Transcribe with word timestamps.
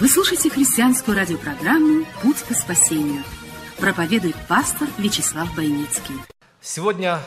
Вы 0.00 0.08
слушаете 0.08 0.48
христианскую 0.48 1.14
радиопрограмму 1.14 2.06
«Путь 2.22 2.38
к 2.38 2.54
спасению». 2.54 3.22
Проповедует 3.76 4.34
пастор 4.48 4.88
Вячеслав 4.96 5.54
Бойницкий. 5.54 6.14
Сегодня 6.62 7.20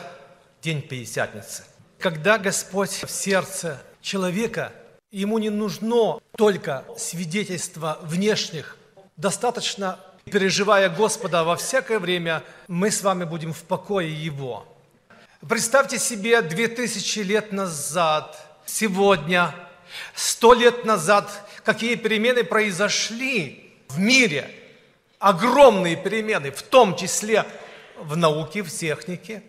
день 0.60 0.82
Пятидесятницы. 0.82 1.62
Когда 2.00 2.36
Господь 2.36 3.04
в 3.04 3.10
сердце 3.12 3.80
человека, 4.00 4.72
ему 5.12 5.38
не 5.38 5.50
нужно 5.50 6.18
только 6.36 6.84
свидетельства 6.98 8.00
внешних, 8.02 8.76
достаточно, 9.16 10.00
переживая 10.24 10.88
Господа 10.88 11.44
во 11.44 11.54
всякое 11.54 12.00
время, 12.00 12.42
мы 12.66 12.90
с 12.90 13.02
вами 13.02 13.22
будем 13.22 13.52
в 13.52 13.62
покое 13.62 14.12
Его. 14.12 14.66
Представьте 15.48 16.00
себе 16.00 16.42
две 16.42 16.66
тысячи 16.66 17.20
лет 17.20 17.52
назад, 17.52 18.36
сегодня, 18.66 19.54
сто 20.16 20.54
лет 20.54 20.84
назад, 20.84 21.30
какие 21.64 21.94
перемены 21.94 22.44
произошли 22.44 23.72
в 23.88 23.98
мире. 23.98 24.50
Огромные 25.18 25.96
перемены, 25.96 26.50
в 26.50 26.62
том 26.62 26.96
числе 26.96 27.46
в 27.96 28.16
науке, 28.16 28.62
в 28.62 28.70
технике, 28.70 29.42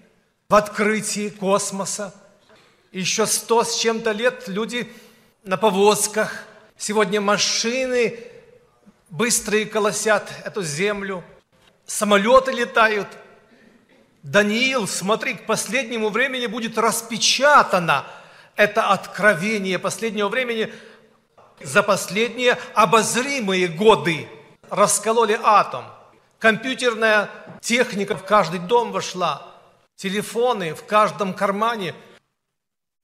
в 0.48 0.56
открытии 0.56 1.30
космоса. 1.30 2.14
Еще 2.92 3.26
сто 3.26 3.64
с 3.64 3.78
чем-то 3.78 4.12
лет 4.12 4.48
люди 4.48 4.90
на 5.44 5.58
повозках. 5.58 6.46
Сегодня 6.78 7.20
машины 7.20 8.20
быстрые 9.10 9.66
колосят 9.66 10.32
эту 10.46 10.64
землю. 10.64 11.24
Самолеты 11.86 12.52
летают. 12.52 13.08
Даниил, 14.24 14.88
смотри, 14.88 15.36
к 15.36 15.46
последнему 15.46 16.10
времени 16.10 16.48
будет 16.48 16.78
распечатано 16.78 18.06
это 18.56 18.90
откровение 18.90 19.78
последнего 19.78 20.30
времени 20.30 20.74
за 21.62 21.84
последние 21.84 22.58
обозримые 22.74 23.68
годы. 23.68 24.28
Раскололи 24.70 25.40
атом. 25.44 25.86
Компьютерная 26.40 27.30
техника 27.62 28.16
в 28.16 28.24
каждый 28.26 28.60
дом 28.60 28.92
вошла. 28.92 29.42
Телефоны 29.96 30.74
в 30.74 30.86
каждом 30.86 31.34
кармане. 31.34 31.96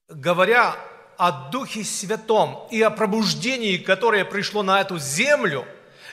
Говоря 0.09 0.75
о 1.17 1.49
Духе 1.49 1.83
Святом 1.83 2.67
и 2.71 2.81
о 2.81 2.89
пробуждении, 2.89 3.77
которое 3.77 4.25
пришло 4.25 4.63
на 4.63 4.81
эту 4.81 4.97
землю 4.99 5.65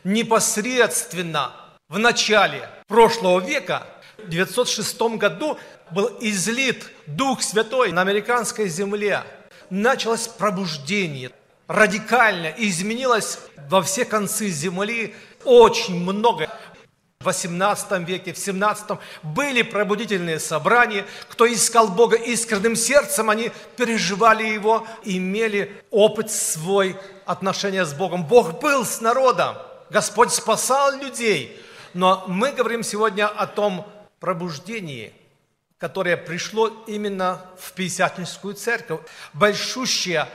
непосредственно 0.04 1.52
в 1.88 1.98
начале 1.98 2.68
прошлого 2.86 3.40
века, 3.40 3.86
в 4.18 4.28
906 4.28 5.00
году 5.16 5.58
был 5.90 6.16
излит 6.20 6.90
Дух 7.06 7.42
Святой 7.42 7.92
на 7.92 8.02
американской 8.02 8.68
земле. 8.68 9.22
Началось 9.70 10.28
пробуждение, 10.28 11.30
радикально 11.68 12.52
изменилось 12.56 13.38
во 13.68 13.82
все 13.82 14.04
концы 14.04 14.48
земли 14.48 15.14
очень 15.44 16.00
много. 16.00 16.50
В 17.20 17.24
18 17.24 18.08
веке, 18.08 18.32
в 18.32 18.38
17 18.38 18.98
были 19.22 19.62
пробудительные 19.62 20.38
собрания. 20.38 21.04
Кто 21.28 21.52
искал 21.52 21.88
Бога 21.88 22.16
искренним 22.16 22.76
сердцем, 22.76 23.28
они 23.28 23.50
переживали 23.76 24.46
Его, 24.46 24.86
имели 25.04 25.82
опыт 25.90 26.30
свой, 26.30 26.96
отношения 27.26 27.84
с 27.84 27.92
Богом. 27.92 28.24
Бог 28.24 28.58
был 28.60 28.86
с 28.86 29.02
народом, 29.02 29.56
Господь 29.90 30.32
спасал 30.32 30.96
людей. 30.96 31.60
Но 31.92 32.24
мы 32.26 32.52
говорим 32.52 32.82
сегодня 32.82 33.26
о 33.26 33.46
том 33.46 33.86
пробуждении, 34.18 35.12
которое 35.76 36.16
пришло 36.16 36.68
именно 36.86 37.42
в 37.58 37.72
Пятидесятническую 37.72 38.54
церковь. 38.54 39.00
Большущая 39.34 40.28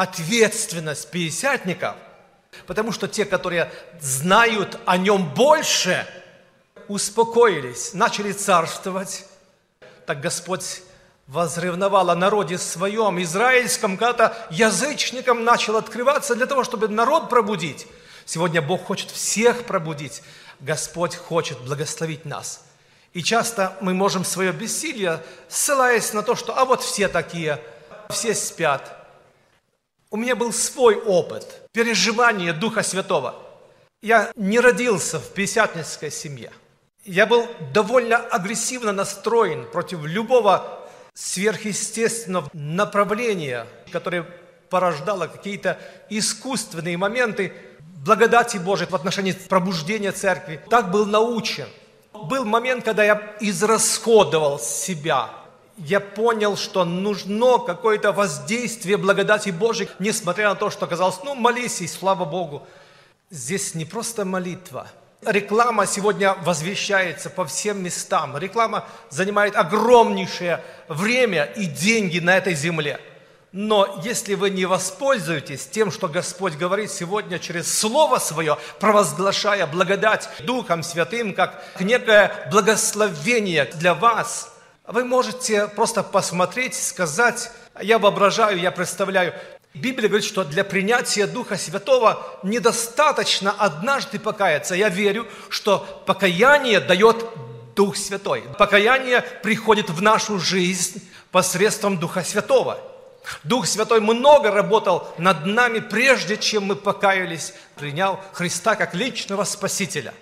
ответственность 0.00 1.10
пятидесятников, 1.10 1.94
потому 2.66 2.90
что 2.90 3.06
те, 3.06 3.26
которые 3.26 3.70
знают 4.00 4.80
о 4.86 4.96
нем 4.96 5.34
больше, 5.34 6.06
успокоились, 6.88 7.92
начали 7.92 8.32
царствовать. 8.32 9.26
Так 10.06 10.22
Господь 10.22 10.80
возревновал 11.26 12.08
о 12.08 12.16
народе 12.16 12.56
своем, 12.56 13.20
израильском, 13.22 13.98
когда 13.98 14.34
язычникам 14.48 15.44
начал 15.44 15.76
открываться 15.76 16.34
для 16.34 16.46
того, 16.46 16.64
чтобы 16.64 16.88
народ 16.88 17.28
пробудить. 17.28 17.86
Сегодня 18.24 18.62
Бог 18.62 18.86
хочет 18.86 19.10
всех 19.10 19.66
пробудить. 19.66 20.22
Господь 20.60 21.14
хочет 21.14 21.60
благословить 21.60 22.24
нас. 22.24 22.64
И 23.12 23.22
часто 23.22 23.76
мы 23.82 23.92
можем 23.92 24.24
свое 24.24 24.52
бессилие, 24.52 25.22
ссылаясь 25.48 26.14
на 26.14 26.22
то, 26.22 26.36
что 26.36 26.56
а 26.56 26.64
вот 26.64 26.82
все 26.82 27.06
такие, 27.06 27.60
все 28.08 28.34
спят. 28.34 28.99
У 30.12 30.16
меня 30.16 30.34
был 30.34 30.52
свой 30.52 30.96
опыт 30.96 31.68
переживания 31.72 32.52
Духа 32.52 32.82
Святого. 32.82 33.36
Я 34.02 34.32
не 34.34 34.58
родился 34.58 35.20
в 35.20 35.28
пятидесятнической 35.28 36.10
семье. 36.10 36.50
Я 37.04 37.26
был 37.26 37.46
довольно 37.72 38.16
агрессивно 38.16 38.90
настроен 38.90 39.66
против 39.70 40.04
любого 40.04 40.80
сверхъестественного 41.14 42.50
направления, 42.52 43.68
которое 43.92 44.26
порождало 44.68 45.28
какие-то 45.28 45.78
искусственные 46.08 46.96
моменты 46.96 47.52
благодати 48.04 48.56
Божией 48.56 48.90
в 48.90 48.94
отношении 48.96 49.32
пробуждения 49.32 50.10
церкви. 50.10 50.60
Так 50.68 50.90
был 50.90 51.06
научен. 51.06 51.68
Был 52.12 52.44
момент, 52.44 52.84
когда 52.84 53.04
я 53.04 53.36
израсходовал 53.38 54.58
себя. 54.58 55.30
Я 55.80 56.00
понял, 56.00 56.56
что 56.56 56.84
нужно 56.84 57.58
какое-то 57.58 58.12
воздействие 58.12 58.96
благодати 58.96 59.50
Божией, 59.50 59.90
несмотря 59.98 60.50
на 60.50 60.54
то, 60.54 60.70
что 60.70 60.86
казалось, 60.86 61.20
ну, 61.24 61.34
молись, 61.34 61.80
и 61.80 61.86
слава 61.86 62.24
Богу. 62.24 62.66
Здесь 63.30 63.74
не 63.74 63.84
просто 63.84 64.24
молитва– 64.24 64.86
Реклама 65.22 65.86
сегодня 65.86 66.34
возвещается 66.44 67.28
по 67.28 67.44
всем 67.44 67.82
местам. 67.82 68.38
Реклама 68.38 68.86
занимает 69.10 69.54
огромнейшее 69.54 70.64
время 70.88 71.44
и 71.44 71.66
деньги 71.66 72.20
на 72.20 72.38
этой 72.38 72.54
земле. 72.54 72.98
Но 73.52 74.00
если 74.02 74.34
вы 74.34 74.48
не 74.48 74.64
воспользуетесь 74.64 75.66
тем, 75.66 75.90
что 75.90 76.08
Господь 76.08 76.54
говорит 76.54 76.90
сегодня 76.90 77.38
через 77.38 77.70
Слово 77.78 78.18
Свое, 78.18 78.56
провозглашая 78.78 79.66
благодать 79.66 80.26
Духом 80.40 80.82
Святым, 80.82 81.34
как 81.34 81.62
некое 81.80 82.48
благословение 82.50 83.66
для 83.74 83.92
вас, 83.92 84.49
вы 84.90 85.04
можете 85.04 85.68
просто 85.68 86.02
посмотреть, 86.02 86.74
сказать, 86.74 87.50
я 87.80 87.98
воображаю, 87.98 88.58
я 88.58 88.70
представляю, 88.72 89.34
Библия 89.72 90.08
говорит, 90.08 90.26
что 90.26 90.42
для 90.42 90.64
принятия 90.64 91.28
Духа 91.28 91.56
Святого 91.56 92.40
недостаточно 92.42 93.52
однажды 93.52 94.18
покаяться. 94.18 94.74
Я 94.74 94.88
верю, 94.88 95.28
что 95.48 96.02
покаяние 96.06 96.80
дает 96.80 97.24
Дух 97.76 97.96
Святой. 97.96 98.42
Покаяние 98.58 99.22
приходит 99.44 99.88
в 99.88 100.02
нашу 100.02 100.40
жизнь 100.40 101.08
посредством 101.30 101.98
Духа 101.98 102.24
Святого. 102.24 102.78
Дух 103.44 103.66
Святой 103.66 104.00
много 104.00 104.50
работал 104.50 105.06
над 105.18 105.46
нами, 105.46 105.78
прежде 105.78 106.36
чем 106.36 106.64
мы 106.64 106.74
покаялись, 106.74 107.54
принял 107.76 108.18
Христа 108.32 108.74
как 108.74 108.94
личного 108.94 109.44
Спасителя. 109.44 110.12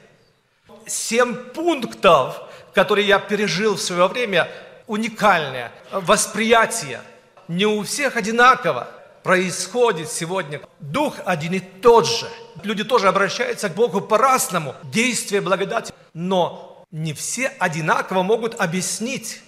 Семь 0.87 1.35
пунктов, 1.35 2.43
которые 2.75 3.07
я 3.07 3.19
пережил 3.19 3.77
в 3.77 3.81
свое 3.81 4.09
время, 4.09 4.49
уникальное 4.89 5.71
восприятие. 5.93 7.01
Не 7.47 7.67
у 7.67 7.85
всех 7.85 8.17
одинаково– 8.17 8.89
происходит 9.29 10.11
сегодня. 10.11 10.61
Дух 10.81 11.17
один 11.27 11.53
и 11.53 11.61
тот 11.61 12.07
же. 12.07 12.27
Люди 12.63 12.83
тоже 12.83 13.09
обращаются 13.09 13.69
к 13.69 13.75
Богу 13.75 14.01
по-разному. 14.01 14.75
Действие 14.85 15.43
благодати. 15.43 15.93
Но 16.15 16.87
не 16.91 17.13
все 17.13 17.49
одинаково 17.59 18.23
могут 18.23 18.59
объяснить. 18.59 19.43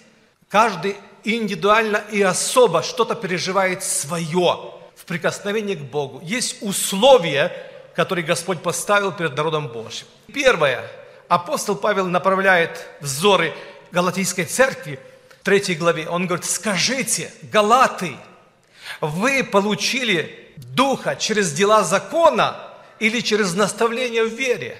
Каждый 0.49 0.97
индивидуально 1.23 2.03
и 2.11 2.21
особо 2.21 2.83
что-то 2.83 3.15
переживает 3.15 3.83
свое 3.83 4.73
в 4.95 5.05
прикосновении 5.05 5.73
к 5.73 5.81
Богу. 5.81 6.19
Есть 6.21 6.57
условия, 6.61 7.51
которые 7.95 8.23
Господь 8.23 8.61
поставил 8.61 9.11
перед 9.11 9.35
народом 9.35 9.67
Божьим. 9.67 10.05
Первое. 10.31 10.87
Апостол 11.27 11.75
Павел 11.75 12.05
направляет 12.05 12.87
взоры 12.99 13.53
Галатийской 13.91 14.45
церкви, 14.45 14.99
третьей 15.43 15.75
главе. 15.75 16.07
Он 16.07 16.27
говорит, 16.27 16.45
скажите, 16.45 17.31
Галаты, 17.43 18.15
вы 18.99 19.43
получили 19.43 20.53
Духа 20.57 21.15
через 21.15 21.51
дела 21.53 21.83
закона 21.83 22.55
или 22.99 23.19
через 23.21 23.53
наставление 23.53 24.23
в 24.23 24.33
вере? 24.33 24.77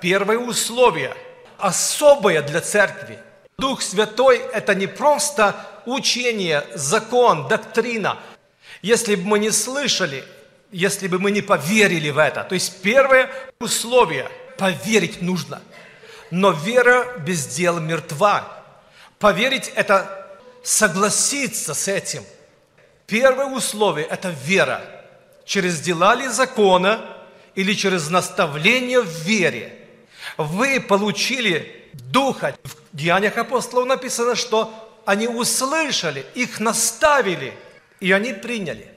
первое 0.00 0.38
условие, 0.38 1.14
особое 1.58 2.42
для 2.42 2.60
церкви. 2.60 3.18
Дух 3.58 3.82
Святой– 3.82 4.38
это 4.52 4.74
не 4.74 4.86
просто 4.86 5.56
учение, 5.84 6.64
закон, 6.74 7.48
доктрина. 7.48 8.18
Если 8.82 9.16
бы 9.16 9.24
мы 9.24 9.38
не 9.40 9.50
слышали, 9.50 10.24
если 10.70 11.08
бы 11.08 11.18
мы 11.18 11.30
не 11.30 11.42
поверили 11.42 12.10
в 12.10 12.18
это. 12.18 12.44
То 12.44 12.54
есть 12.54 12.82
первое 12.82 13.30
условие– 13.58 14.30
поверить 14.58 15.22
нужно. 15.22 15.60
Но 16.30 16.50
вера 16.50 17.18
без 17.18 17.46
дела 17.46 17.80
мертва. 17.80 18.57
Поверить– 19.18 19.68
это 19.74 20.38
согласиться 20.62 21.74
с 21.74 21.88
этим. 21.88 22.24
Первое 23.06 23.46
условие– 23.46 24.06
это 24.10 24.30
вера. 24.30 24.82
Через 25.44 25.80
дела 25.80 26.14
ли 26.14 26.28
закона 26.28 27.16
или 27.54 27.72
через 27.74 28.10
наставление 28.10 29.00
в 29.00 29.08
вере. 29.08 29.86
Вы 30.36 30.80
получили 30.80 31.90
Духа. 31.94 32.54
В 32.62 32.76
Деяниях 32.92 33.36
апостолов 33.38 33.86
написано, 33.86 34.34
что 34.34 34.72
они 35.04 35.26
услышали, 35.26 36.26
их 36.34 36.60
наставили, 36.60 37.54
и 38.00 38.12
они 38.12 38.34
приняли. 38.34 38.94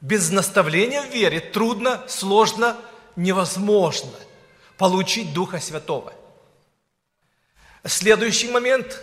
Без 0.00 0.30
наставления 0.30 1.02
в 1.02 1.10
вере 1.10 1.40
трудно, 1.40 2.04
сложно, 2.06 2.76
невозможно 3.16 4.12
получить 4.76 5.32
Духа 5.32 5.60
Святого. 5.60 6.12
Следующий 7.84 8.48
момент. 8.48 9.00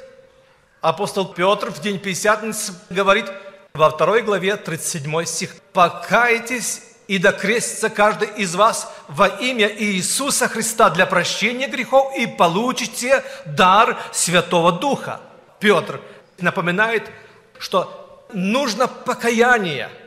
Апостол 0.81 1.25
Петр 1.25 1.71
в 1.71 1.79
день 1.79 1.99
Пятидесятницы 1.99 2.73
говорит 2.89 3.31
во 3.73 3.91
второй 3.91 4.23
главе 4.23 4.57
37 4.57 5.25
стих. 5.25 5.55
«Покайтесь 5.73 6.81
и 7.07 7.19
докрестится 7.19 7.89
каждый 7.89 8.29
из 8.29 8.55
вас 8.55 8.91
во 9.07 9.27
имя 9.27 9.67
Иисуса 9.67 10.47
Христа 10.47 10.89
для 10.89 11.05
прощения 11.05 11.67
грехов 11.67 12.15
и 12.17 12.25
получите 12.25 13.23
дар 13.45 13.99
Святого 14.11 14.71
Духа». 14.71 15.21
Петр 15.59 16.01
напоминает, 16.39 17.11
что 17.59 18.25
нужно 18.33 18.87
покаяние– 18.87 19.89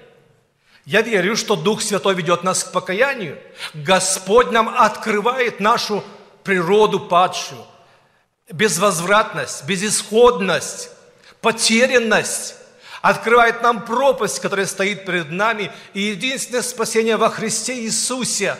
я 0.86 1.00
верю, 1.00 1.34
что 1.34 1.56
Дух 1.56 1.80
Святой 1.80 2.14
ведет 2.14 2.42
нас 2.42 2.62
к 2.62 2.72
покаянию. 2.72 3.38
Господь 3.72 4.50
нам 4.50 4.68
открывает 4.68 5.58
нашу 5.58 6.04
природу 6.42 7.00
падшую. 7.00 7.64
Безвозвратность, 8.50 9.64
безысходность, 9.64 10.90
потерянность. 11.40 12.56
Открывает 13.00 13.62
нам 13.62 13.84
пропасть, 13.84 14.40
которая 14.40 14.66
стоит 14.66 15.04
перед 15.06 15.30
нами. 15.30 15.72
И 15.92 16.00
единственное 16.00 16.62
спасение 16.62 17.16
во 17.16 17.30
Христе 17.30 17.80
Иисусе. 17.80 18.56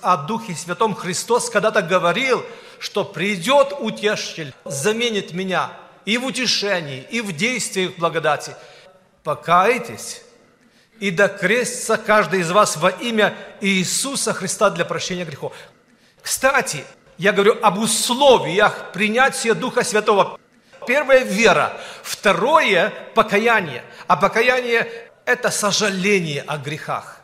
О 0.00 0.16
Духе 0.16 0.54
Святом 0.54 0.94
Христос 0.94 1.50
когда-то 1.50 1.82
говорил, 1.82 2.44
что 2.78 3.04
придет 3.04 3.74
утешитель, 3.78 4.54
заменит 4.64 5.32
меня 5.32 5.72
и 6.04 6.18
в 6.18 6.26
утешении, 6.26 7.04
и 7.10 7.20
в 7.20 7.32
действии 7.32 7.88
в 7.88 7.98
благодати. 7.98 8.54
Покайтесь 9.24 10.22
и 11.00 11.10
докрестится 11.10 11.96
каждый 11.96 12.40
из 12.40 12.50
вас 12.50 12.76
во 12.76 12.90
имя 12.90 13.36
Иисуса 13.60 14.32
Христа 14.32 14.70
для 14.70 14.84
прощения 14.84 15.24
грехов. 15.24 15.52
Кстати, 16.22 16.84
я 17.18 17.32
говорю 17.32 17.58
об 17.60 17.78
условиях 17.78 18.92
принятия 18.92 19.54
Духа 19.54 19.84
Святого. 19.84 20.38
Первое– 20.86 21.18
вера. 21.24 21.72
Второе– 22.02 22.92
покаяние. 23.14 23.82
А 24.06 24.16
покаяние– 24.16 24.88
это 25.26 25.50
сожаление 25.50 26.42
о 26.46 26.56
грехах. 26.56 27.20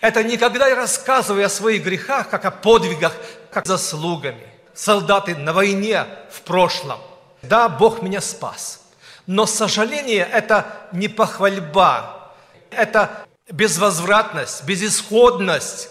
Это 0.00 0.24
никогда 0.24 0.68
я 0.68 0.74
рассказываю 0.74 1.46
о 1.46 1.50
своих 1.50 1.84
грехах, 1.84 2.28
как 2.30 2.44
о 2.44 2.50
подвигах, 2.50 3.14
как 3.50 3.66
заслугами. 3.66 4.46
Солдаты 4.74 5.36
на 5.36 5.52
войне 5.52 6.06
в 6.30 6.40
прошлом. 6.40 6.98
Да, 7.42 7.68
Бог 7.68 8.02
меня 8.02 8.20
спас. 8.20 8.80
Но 9.26 9.46
сожаление– 9.46 10.26
это 10.32 10.66
не 10.92 11.08
похвальба, 11.08 12.32
это 12.70 13.26
безвозвратность, 13.50 14.64
безысходность, 14.64 15.90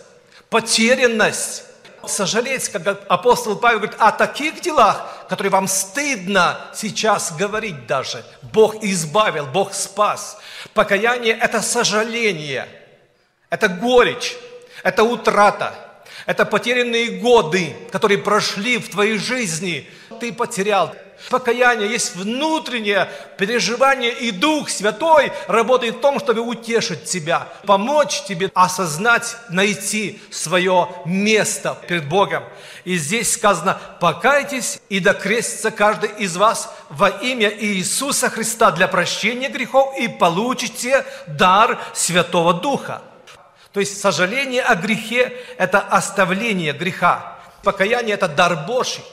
потерянность. 0.50 1.64
Сожалеть, 2.08 2.70
как 2.70 3.06
апостол 3.08 3.56
Павел 3.56 3.80
говорит, 3.80 3.98
о 4.00 4.12
таких 4.12 4.62
делах, 4.62 5.26
которые 5.28 5.52
вам 5.52 5.68
стыдно 5.68 6.60
сейчас 6.74 7.32
говорить 7.34 7.88
даже. 7.88 8.24
Бог 8.42 8.84
избавил, 8.84 9.46
Бог 9.46 9.74
спас. 9.74 10.38
Покаяние– 10.74 11.38
это 11.42 11.62
сожаление, 11.62 12.68
это 13.50 13.68
горечь, 13.68 14.36
это 14.84 15.04
утрата, 15.04 15.74
это 16.26 16.46
потерянные 16.46 17.20
годы, 17.20 17.76
которые 17.92 18.18
прошли 18.18 18.78
в 18.78 18.90
твоей 18.90 19.18
жизни. 19.18 19.90
Ты 20.20 20.32
потерял, 20.32 20.96
Покаяние 21.30 21.90
есть 21.90 22.16
внутреннее 22.16 23.10
переживание, 23.38 24.12
и 24.12 24.32
Дух 24.32 24.70
Святой 24.70 25.32
работает 25.48 25.98
в 25.98 26.00
том, 26.02 26.20
чтобы 26.20 26.42
утешить 26.42 27.04
тебя, 27.04 27.48
помочь 27.66 28.24
тебе 28.24 28.50
осознать, 28.54 29.36
найти 29.50 30.22
свое 30.32 30.90
место 31.06 31.78
перед 31.88 32.08
Богом. 32.08 32.44
И 32.86 32.98
здесь 32.98 33.34
сказано, 33.34 33.80
покайтесь 34.00 34.80
и 34.90 35.00
докрестится 35.00 35.72
каждый 35.72 36.10
из 36.18 36.38
вас 36.38 36.74
во 36.90 37.10
имя 37.10 37.50
Иисуса 37.50 38.30
Христа 38.30 38.72
для 38.72 38.88
прощения 38.88 39.50
грехов 39.50 39.98
и 40.00 40.08
получите 40.08 41.06
дар 41.28 41.80
Святого 41.94 42.54
Духа. 42.54 43.02
То 43.74 43.80
есть 43.80 44.00
сожаление 44.02 44.64
о 44.64 44.76
грехе– 44.76 45.34
это 45.58 45.80
оставление 45.80 46.74
греха. 46.74 47.38
Покаяние– 47.64 48.14
это 48.16 48.28
дар 48.28 48.66
Божий. 48.66 49.04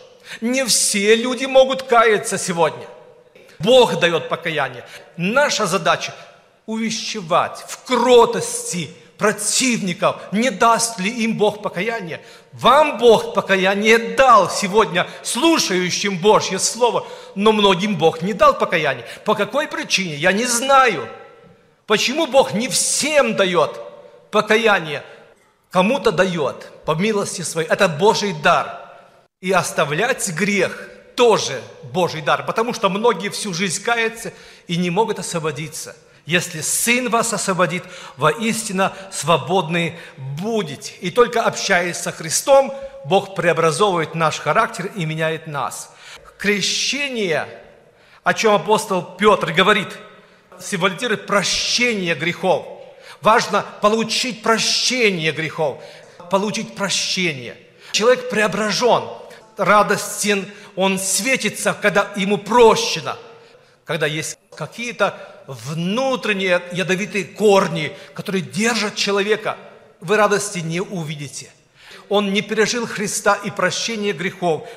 Не 0.41 0.65
все 0.65 1.15
люди 1.15 1.47
могут 1.47 1.83
каяться 1.83 2.39
сегодня. 2.39 2.87
Бог 3.59 3.99
дает 3.99 4.29
покаяние. 4.29 4.85
Наша 5.17 5.67
задача 5.67 6.15
увещевать 6.67 7.65
в 7.69 7.85
кротости 7.85 8.91
противников, 9.19 10.17
не 10.33 10.51
даст 10.51 10.99
ли 10.99 11.11
им 11.11 11.39
Бог 11.39 11.63
покаяние. 11.63 12.21
Вам 12.53 12.99
Бог 12.99 13.33
покаяние 13.35 13.99
дал 13.99 14.51
сегодня 14.51 15.07
слушающим 15.23 16.19
Божье 16.19 16.59
Слово, 16.59 17.07
но 17.35 17.53
многим 17.53 17.97
Бог 17.97 18.21
не 18.21 18.35
дал 18.35 18.59
покаяние. 18.59 19.07
По 19.25 19.35
какой 19.35 19.69
причине? 19.69 20.17
Я 20.17 20.33
не 20.33 20.45
знаю. 20.45 21.09
Почему 21.87 22.27
Бог 22.27 22.53
не 22.53 22.69
всем 22.69 23.37
дает 23.37 23.81
покаяние? 24.31 25.03
Кому-то 25.71 26.13
дает, 26.13 26.73
по 26.85 26.95
милости 26.95 27.43
своей. 27.43 27.69
Это 27.69 27.89
Божий 27.89 28.35
дар– 28.35 28.83
и 29.41 29.53
оставлять 29.53 30.29
грех 30.31 30.89
тоже 31.15 31.61
Божий 31.83 32.23
дар, 32.23 32.45
потому 32.47 32.73
что 32.73 32.89
многие 32.89 33.31
всю 33.31 33.53
жизнь 33.53 33.83
каются 33.83 34.33
и 34.67 34.77
не 34.77 34.91
могут 34.91 35.19
освободиться. 35.19 35.97
Если 36.25 36.61
Сын 36.61 37.09
вас 37.09 37.33
освободит, 37.33 37.85
воистину 38.17 38.91
свободны 39.13 39.97
будете. 40.17 40.95
И 41.01 41.11
только 41.11 41.43
общаясь 41.43 41.97
со 41.97 42.11
Христом, 42.11 42.75
Бог 43.05 43.35
преобразовывает 43.35 44.15
наш 44.15 44.41
характер 44.41 44.91
и 44.97 45.05
меняет 45.05 45.47
нас. 45.47 45.95
Крещение, 46.39 47.47
о 48.25 48.35
чем 48.35 48.55
апостол 48.55 49.03
Петр 49.03 49.53
говорит, 49.53 49.89
символизирует 50.61 51.27
прощение 51.27 52.15
грехов. 52.15 52.67
Важно 53.21 53.65
получить 53.81 54.43
прощение 54.43 55.31
грехов, 55.31 55.81
получить 56.31 56.75
прощение. 56.75 57.57
Человек 57.93 58.29
преображен– 58.29 59.05
радостен, 59.57 60.47
он 60.75 60.99
светится, 60.99 61.77
когда 61.81 62.13
ему 62.17 62.39
прощено. 62.39 63.17
Когда 63.85 64.07
есть 64.07 64.39
какие-то 64.55 65.17
внутренние 65.47 66.63
ядовитые 66.73 67.25
корни, 67.25 67.97
которые 68.15 68.43
держат 68.43 68.97
человека, 68.97 69.57
вы 70.01 70.17
радости 70.17 70.59
не 70.59 70.81
увидите. 70.81 71.51
Он 72.09 72.33
не 72.33 72.43
пережил 72.43 72.87
Христа 72.87 73.35
и 73.35 73.51
прощение 73.51 74.13
грехов. 74.13 74.69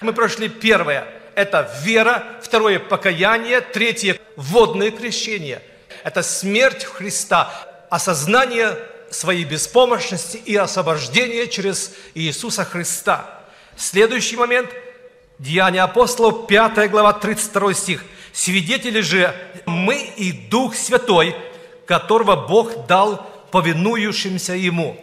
Мы 0.00 0.12
прошли 0.12 0.48
первое– 0.48 1.06
это 1.34 1.70
вера, 1.82 2.38
второе– 2.42 2.78
покаяние, 2.80 3.60
третье– 3.60 4.18
водное 4.36 4.90
крещение. 4.90 5.62
Это 6.04 6.22
смерть 6.22 6.84
Христа, 6.84 7.52
осознание 7.90 8.78
своей 9.10 9.44
беспомощности 9.44 10.36
и 10.36 10.54
освобождение 10.54 11.48
через 11.48 11.94
Иисуса 12.14 12.64
Христа– 12.64 13.34
Следующий 13.78 14.36
момент– 14.36 14.70
Деяния 15.38 15.82
апостолов, 15.82 16.48
5 16.48 16.90
глава, 16.90 17.12
32 17.12 17.74
стих. 17.74 18.04
«Свидетели 18.32 19.00
же 19.00 19.32
мы 19.66 20.12
и 20.16 20.32
Дух 20.32 20.74
Святой, 20.74 21.36
которого 21.86 22.34
Бог 22.34 22.86
дал 22.88 23.24
повинующимся 23.52 24.54
Ему». 24.54 24.96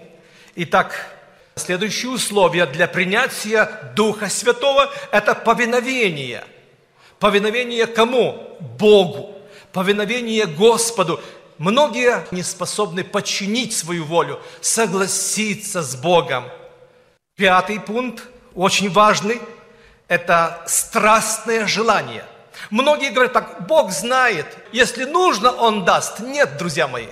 Итак, 0.56 1.08
следующее 1.56 2.12
условие 2.12 2.66
для 2.66 2.88
принятия 2.88 3.94
Духа 3.96 4.28
Святого– 4.28 4.92
это 5.12 5.36
повиновение. 5.36 6.44
Повиновение 7.18 7.88
кому? 7.88 8.58
Богу. 8.78 9.36
Повиновение 9.72 10.48
Господу. 10.48 11.22
Многие 11.58 12.26
не 12.32 12.44
способны 12.44 13.06
подчинить 13.06 13.74
свою 13.74 14.04
волю, 14.04 14.42
согласиться 14.60 15.82
с 15.82 15.96
Богом– 15.96 16.44
Пятый 17.36 17.82
пункт, 17.82 18.24
очень 18.56 18.90
важный, 18.90 19.42
это 20.08 20.64
страстное 20.66 21.68
желание. 21.68 22.26
Многие 22.70 23.12
говорят 23.12 23.34
так, 23.34 23.68
Бог 23.68 23.92
знает, 23.92 24.48
если 24.72 25.04
нужно, 25.06 25.52
Он 25.52 25.86
даст. 25.86 26.20
Нет, 26.20 26.58
друзья 26.58 26.88
мои, 26.88 27.08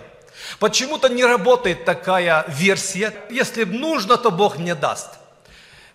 почему-то 0.60 1.10
не 1.10 1.26
работает 1.26 1.86
такая 1.86 2.46
версия. 2.48 3.14
Если 3.30 3.66
нужно, 3.66 4.18
то 4.18 4.32
Бог 4.32 4.58
мне 4.58 4.74
даст. 4.74 5.10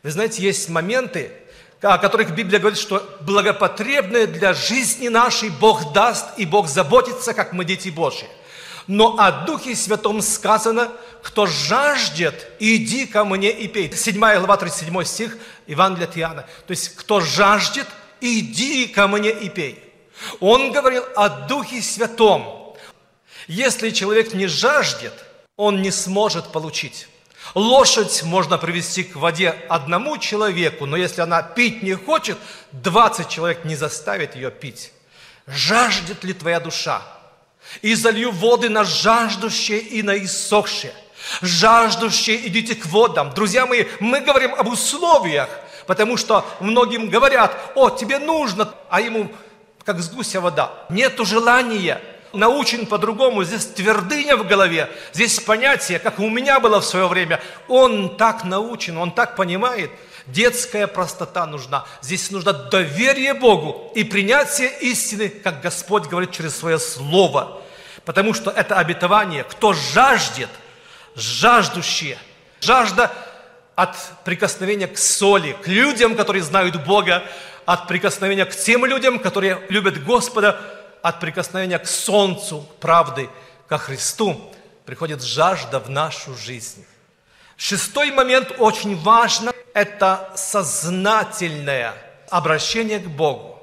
Вы 0.03 0.11
знаете, 0.11 0.43
есть 0.43 0.69
моменты, 0.69 1.33
о 1.81 1.99
которых 1.99 2.35
Библия 2.35 2.61
говорит, 2.61 2.79
что 2.79 3.03
благопотребное 3.21 4.27
для 4.27 4.53
жизни 4.53 5.09
нашей 5.09 5.51
Бог 5.51 5.93
даст, 5.93 6.27
и 6.37 6.45
Бог 6.45 6.69
заботится, 6.69 7.35
как 7.35 7.53
мы 7.53 7.65
дети 7.65 7.89
Божьи. 7.89 8.29
Но 8.89 9.19
о 9.19 9.45
Духе 9.45 9.77
Святом 9.77 10.23
сказано, 10.23 10.91
кто 11.23 11.47
жаждет, 11.47 12.51
иди 12.59 13.07
ко 13.07 13.25
мне 13.25 13.51
и 13.51 13.69
пей. 13.69 13.95
7 13.95 14.19
глава, 14.19 14.57
37 14.57 15.05
стих, 15.05 15.39
Евангелия 15.67 16.09
от 16.09 16.17
Иоанна. 16.17 16.43
То 16.67 16.71
есть, 16.71 16.97
кто 16.97 17.21
жаждет, 17.21 17.87
иди 18.23 18.87
ко 18.87 19.07
мне 19.07 19.31
и 19.31 19.51
пей. 19.51 19.85
Он 20.41 20.73
говорил 20.73 21.05
о 21.15 21.29
Духе 21.29 21.83
Святом. 21.83 22.75
Если 23.47 23.91
человек 23.91 24.33
не 24.33 24.47
жаждет, 24.47 25.13
он 25.57 25.83
не 25.83 25.91
сможет 25.91 26.51
получить. 26.51 27.09
Лошадь 27.55 28.23
можно 28.23 28.57
привести 28.57 29.05
к 29.05 29.17
воде 29.17 29.51
одному 29.69 30.17
человеку, 30.17 30.87
но 30.87 30.97
если 30.97 31.21
она 31.21 31.43
пить 31.43 31.83
не 31.83 31.95
хочет, 31.95 32.39
20 32.73 33.29
человек 33.29 33.65
не 33.65 33.77
заставит 33.77 34.35
ее 34.35 34.51
пить. 34.51 34.93
Жаждет 35.47 36.25
ли 36.25 36.33
твоя 36.33 36.59
душа? 36.59 37.03
И 37.83 37.95
залью 37.95 38.33
воды 38.33 38.69
на 38.69 38.85
жаждущие 38.85 39.79
и 39.79 40.03
на 40.03 40.17
иссохшие. 40.17 40.93
Жаждущие, 41.43 42.47
идите 42.49 42.75
к 42.75 42.87
водам. 42.87 43.33
Друзья 43.35 43.67
мои, 43.67 43.85
мы 44.01 44.21
говорим 44.21 44.55
об 44.55 44.69
условиях, 44.69 45.49
потому 45.87 46.17
что 46.17 46.45
многим 46.61 47.09
говорят, 47.09 47.57
о, 47.75 47.91
тебе 47.91 48.19
нужно, 48.19 48.73
а 48.89 49.01
ему 49.01 49.31
как 49.85 50.01
с 50.01 50.11
гуся 50.11 50.41
вода. 50.41 50.73
Нету 50.91 51.25
желания, 51.25 52.01
научен 52.33 52.87
по-другому, 52.87 53.45
здесь 53.45 53.67
твердыня 53.67 54.37
в 54.37 54.47
голове, 54.47 54.91
здесь 55.13 55.41
понятие, 55.41 55.99
как 55.99 56.19
у 56.19 56.29
меня 56.29 56.61
было 56.61 56.81
в 56.81 56.85
свое 56.85 57.09
время. 57.09 57.41
Он 57.69 58.17
так 58.17 58.45
научен, 58.45 58.97
он 58.99 59.11
так 59.11 59.37
понимает– 59.37 59.91
Детская 60.29 60.87
простота 60.87 61.47
нужна. 61.47 61.87
Здесь 62.03 62.31
нужно 62.31 62.53
доверие 62.53 63.33
Богу 63.33 63.91
и 63.95 64.05
принятие 64.05 64.71
истины, 64.81 65.31
как 65.31 65.63
Господь 65.63 66.07
говорит 66.07 66.33
через 66.33 66.55
свое 66.57 66.79
Слово. 66.79 67.63
Потому 68.05 68.35
что 68.35 68.51
это 68.51 68.77
обетование, 68.77 69.45
кто 69.45 69.73
жаждет, 69.73 70.51
жаждущие, 71.15 72.19
жажда 72.61 73.11
от 73.75 73.97
прикосновения 74.25 74.87
к 74.87 74.99
соли, 74.99 75.57
к 75.63 75.67
людям, 75.67 76.15
которые 76.15 76.43
знают 76.43 76.85
Бога, 76.85 77.23
от 77.65 77.87
прикосновения 77.87 78.45
к 78.45 78.55
тем 78.55 78.85
людям, 78.85 79.19
которые 79.19 79.63
любят 79.71 80.05
Господа, 80.05 80.61
от 81.03 81.21
прикосновения 81.21 81.79
к 81.79 81.87
солнцу 81.87 82.69
правды, 82.81 83.31
ко 83.67 83.79
Христу, 83.79 84.53
приходит 84.85 85.23
жажда 85.23 85.81
в 85.81 85.89
нашу 85.89 86.35
жизнь. 86.35 86.85
Шестой 87.59 88.13
момент 88.13 88.55
очень 88.59 88.97
важно– 88.97 89.53
это 89.75 90.33
сознательное 90.37 91.93
обращение 92.31 93.01
к 93.01 93.09
Богу. 93.09 93.59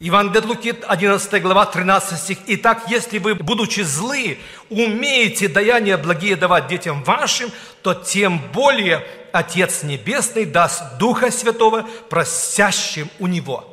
Иван 0.00 0.36
от 0.36 0.44
Луки, 0.44 0.74
11 0.88 1.40
глава, 1.40 1.66
13 1.66 2.18
стих. 2.18 2.38
«Итак, 2.48 2.82
если 2.88 3.18
вы, 3.18 3.36
будучи 3.36 3.82
злы, 3.82 4.40
умеете 4.70 5.46
даяния 5.46 5.96
благие 5.98 6.34
давать 6.34 6.66
детям 6.66 7.04
вашим, 7.04 7.52
то 7.82 7.94
тем 7.94 8.40
более 8.52 9.06
Отец 9.32 9.84
Небесный 9.84 10.44
даст 10.44 10.82
Духа 10.98 11.30
Святого 11.30 11.86
просящим 12.10 13.08
у 13.20 13.28
Него». 13.28 13.64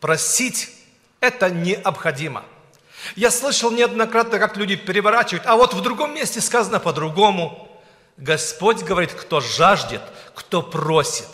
Просить– 0.00 0.68
это 1.20 1.48
необходимо. 1.48 2.42
Я 3.14 3.30
слышал 3.30 3.70
неоднократно, 3.70 4.40
как 4.40 4.56
люди 4.56 4.74
переворачивают, 4.74 5.46
а 5.46 5.54
вот 5.54 5.74
в 5.74 5.80
другом 5.80 6.12
месте 6.12 6.40
сказано 6.40 6.80
по-другому– 6.80 7.68
Господь 8.16 8.82
говорит, 8.82 9.12
кто 9.12 9.40
жаждет, 9.40 10.02
кто 10.34 10.62
просит, 10.62 11.28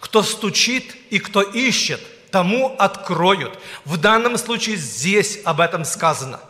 кто 0.00 0.22
стучит 0.22 0.94
и 1.10 1.18
кто 1.18 1.42
ищет, 1.42 2.00
тому 2.30 2.74
откроют. 2.78 3.58
В 3.84 3.98
данном 3.98 4.38
случае 4.38 4.76
здесь 4.76 5.40
об 5.44 5.60
этом 5.60 5.84
сказано. 5.84 6.40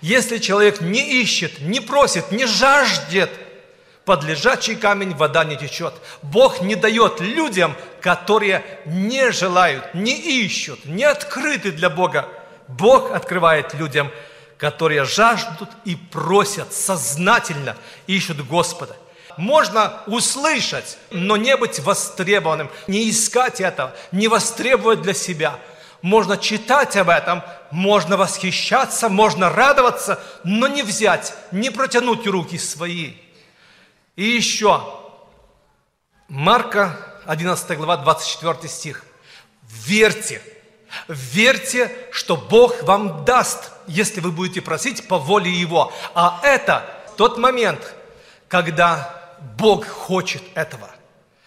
Если 0.00 0.38
человек 0.38 0.80
не 0.80 1.22
ищет, 1.22 1.60
не 1.60 1.80
просит, 1.80 2.30
не 2.30 2.46
жаждет, 2.46 3.30
под 4.04 4.24
лежачий 4.24 4.74
камень 4.74 5.14
вода 5.14 5.44
не 5.44 5.56
течет. 5.56 5.94
Бог 6.22 6.60
не 6.60 6.74
дает 6.74 7.20
людям, 7.20 7.76
которые 8.00 8.64
не 8.84 9.30
желают, 9.30 9.94
не 9.94 10.42
ищут, 10.44 10.84
не 10.84 11.04
открыты 11.04 11.70
для 11.70 11.88
Бога. 11.88 12.28
Бог 12.66 13.12
открывает 13.12 13.74
людям, 13.74 14.10
которые 14.58 15.04
жаждут 15.04 15.68
и 15.84 15.94
просят 15.94 16.72
сознательно, 16.72 17.76
ищут 18.08 18.44
Господа. 18.46 18.96
Можно 19.36 20.02
услышать, 20.06 20.98
но 21.10 21.36
не 21.36 21.56
быть 21.56 21.80
востребованным, 21.80 22.70
не 22.86 23.10
искать 23.10 23.60
этого, 23.60 23.94
не 24.10 24.28
востребовать 24.28 25.02
для 25.02 25.14
себя. 25.14 25.58
Можно 26.02 26.36
читать 26.36 26.96
об 26.96 27.08
этом, 27.08 27.42
можно 27.70 28.16
восхищаться, 28.16 29.08
можно 29.08 29.50
радоваться, 29.50 30.20
но 30.42 30.66
не 30.66 30.82
взять, 30.82 31.34
не 31.52 31.70
протянуть 31.70 32.26
руки 32.26 32.58
свои. 32.58 33.12
И 34.16 34.24
еще, 34.24 34.82
Марка 36.28 36.98
11 37.26 37.76
глава, 37.76 37.96
24 37.98 38.68
стих. 38.68 39.04
Верьте, 39.62 40.42
верьте, 41.08 41.90
что 42.10 42.36
Бог 42.36 42.82
вам 42.82 43.24
даст, 43.24 43.70
если 43.86 44.20
вы 44.20 44.32
будете 44.32 44.60
просить 44.60 45.06
по 45.08 45.18
воле 45.18 45.50
Его. 45.50 45.92
А 46.14 46.40
это 46.42 46.84
тот 47.16 47.38
момент, 47.38 47.94
когда 48.48 49.21
Бог 49.58 49.86
хочет 49.86 50.42
этого. 50.54 50.90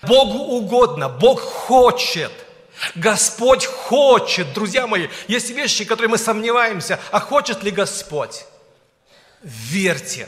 Богу 0.01 0.37
угодно, 0.37 1.09
Бог 1.09 1.41
хочет. 1.41 2.31
Господь 2.95 3.65
хочет, 3.65 4.53
друзья 4.53 4.85
мои. 4.87 5.07
Есть 5.27 5.49
вещи, 5.49 5.85
которые 5.85 6.09
мы 6.09 6.17
сомневаемся, 6.17 6.99
а 7.11 7.19
хочет 7.19 7.63
ли 7.63 7.71
Господь? 7.71 8.45
Верьте, 9.41 10.27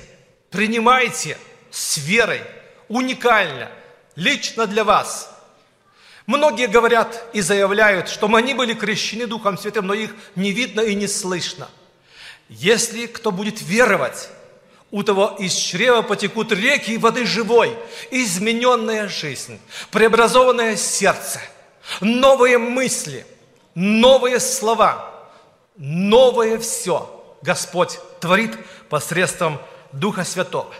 принимайте 0.50 1.38
с 1.72 1.98
верой, 1.98 2.42
уникально, 2.88 3.70
лично 4.16 4.66
для 4.66 4.84
вас. 4.84 5.34
Многие 6.26 6.68
говорят 6.68 7.26
и 7.34 7.42
заявляют, 7.42 8.10
что 8.10 8.34
они 8.34 8.54
были 8.54 8.74
крещены 8.74 9.28
Духом 9.28 9.58
Святым, 9.58 9.88
но 9.88 9.94
их 9.94 10.14
не 10.36 10.52
видно 10.52 10.82
и 10.82 10.94
не 10.94 11.08
слышно. 11.08 11.70
Если 12.50 13.08
кто 13.08 13.32
будет 13.32 13.62
веровать, 13.62 14.30
у 14.92 15.04
того 15.04 15.36
из 15.40 15.54
чрева 15.54 16.02
потекут 16.02 16.52
реки 16.52 16.98
воды 16.98 17.26
живой, 17.26 17.78
измененная 18.10 19.08
жизнь, 19.08 19.60
преобразованное 19.92 20.76
сердце, 20.78 21.42
новые 22.00 22.58
мысли, 22.58 23.26
новые 23.76 24.40
слова, 24.40 25.14
новое 25.76 26.58
все 26.58 27.38
Господь 27.42 28.00
творит 28.20 28.58
посредством 28.90 29.60
Духа 29.92 30.24
Святого. 30.24 30.74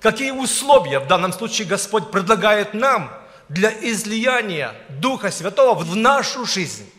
Какие 0.00 0.30
условия 0.30 1.00
в 1.00 1.06
данном 1.06 1.32
случае 1.32 1.66
Господь 1.66 2.10
предлагает 2.10 2.72
нам 2.72 3.10
для 3.48 3.70
излияния 3.70 4.74
Духа 4.88 5.30
Святого 5.30 5.74
в 5.74 5.96
нашу 5.96 6.46
жизнь? 6.46 6.90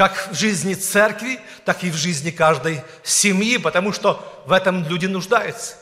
Как 0.00 0.30
в 0.30 0.34
жизни 0.34 0.72
церкви, 0.72 1.38
так 1.66 1.84
и 1.84 1.90
в 1.90 1.94
жизни 1.94 2.30
каждой 2.30 2.82
семьи, 3.02 3.58
потому 3.58 3.92
что 3.92 4.42
в 4.46 4.52
этом 4.52 4.82
люди 4.88 5.04
нуждаются. 5.04 5.76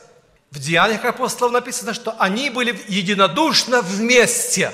В 0.51 0.59
Деяниях 0.59 1.05
апостолов 1.05 1.53
написано, 1.53 1.93
что 1.93 2.13
они 2.19 2.49
были 2.49 2.77
единодушно 2.89 3.81
вместе. 3.81 4.73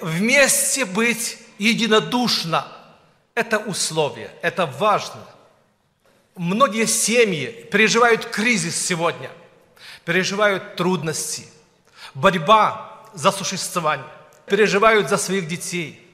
Вместе 0.00 0.84
быть 0.84 1.38
единодушно– 1.58 2.64
это 3.34 3.58
условие, 3.58 4.30
это 4.40 4.66
важно. 4.66 5.26
Многие 6.36 6.86
семьи 6.86 7.48
переживают 7.72 8.26
кризис 8.26 8.76
сегодня, 8.80 9.32
переживают 10.04 10.76
трудности, 10.76 11.44
борьба 12.14 13.02
за 13.14 13.32
существование, 13.32 14.06
переживают 14.46 15.08
за 15.08 15.16
своих 15.16 15.48
детей. 15.48 16.08